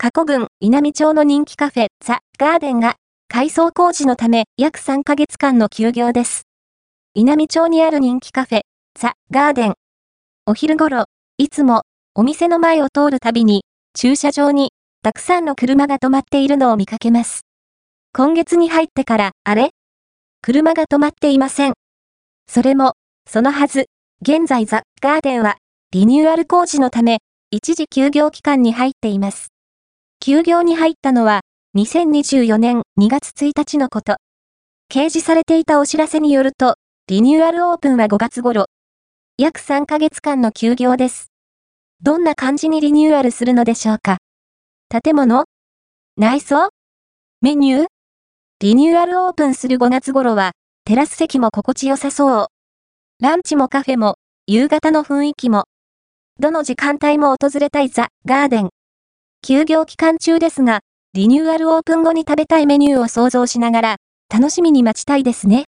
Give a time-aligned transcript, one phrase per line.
[0.00, 2.94] 過去郡稲美町の人気カフェザ・ガーデンが
[3.26, 6.44] 改装工事のため約3ヶ月間の休業です。
[7.14, 8.60] 稲美町にある人気カフェ
[8.96, 9.74] ザ・ガーデン。
[10.46, 11.06] お昼頃、
[11.36, 11.82] いつも
[12.14, 14.70] お店の前を通るたびに駐車場に
[15.02, 17.40] たくさんの車が止まっているのを見かけます。
[18.14, 19.70] 今月に入ってからあれ？
[20.42, 21.72] 車が止まっていません。
[22.48, 22.92] それも、
[23.28, 23.86] そのはず、
[24.22, 25.56] 現在ザ・ガーデンは
[25.90, 27.18] リニューアル工事のため
[27.50, 29.48] 一時休業期間に入っています。
[30.28, 31.40] 休業に入ったのは、
[31.74, 34.16] 2024年2月1日のこと。
[34.92, 36.74] 掲示されていたお知らせによると、
[37.06, 38.66] リニューアルオープンは5月頃。
[39.38, 41.28] 約3ヶ月間の休業です。
[42.02, 44.18] どんな感じにリニューアルするのでしょうか
[44.90, 45.46] 建物
[46.18, 46.68] 内装
[47.40, 47.86] メニュー
[48.60, 50.52] リニューアルオープンする5月頃は、
[50.84, 52.46] テラス席も心地よさそう。
[53.22, 55.64] ランチもカフェも、夕方の雰囲気も。
[56.38, 58.68] どの時間帯も訪れたいザ・ガーデン。
[59.46, 60.80] 休業期間中ですが、
[61.14, 63.96] リニューアルオープン後に食べたいメニューを想像しながら、
[64.32, 65.66] 楽しみに待ちたいですね。